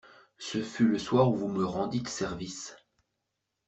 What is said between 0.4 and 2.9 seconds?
fut le soir où vous me rendîtes service.